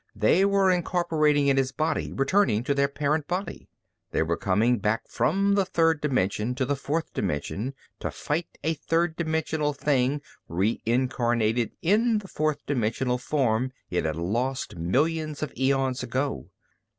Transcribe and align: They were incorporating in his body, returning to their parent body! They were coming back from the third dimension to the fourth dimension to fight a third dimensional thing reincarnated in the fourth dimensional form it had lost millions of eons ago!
They 0.15 0.45
were 0.45 0.71
incorporating 0.71 1.45
in 1.45 1.57
his 1.57 1.71
body, 1.71 2.11
returning 2.11 2.63
to 2.63 2.73
their 2.73 2.87
parent 2.87 3.27
body! 3.27 3.69
They 4.09 4.23
were 4.23 4.35
coming 4.35 4.79
back 4.79 5.07
from 5.07 5.53
the 5.53 5.63
third 5.63 6.01
dimension 6.01 6.55
to 6.55 6.65
the 6.65 6.75
fourth 6.75 7.13
dimension 7.13 7.75
to 7.99 8.09
fight 8.09 8.57
a 8.63 8.73
third 8.73 9.15
dimensional 9.15 9.73
thing 9.73 10.23
reincarnated 10.47 11.73
in 11.83 12.17
the 12.17 12.27
fourth 12.27 12.65
dimensional 12.65 13.19
form 13.19 13.73
it 13.91 14.05
had 14.05 14.15
lost 14.15 14.75
millions 14.75 15.43
of 15.43 15.53
eons 15.55 16.01
ago! 16.01 16.49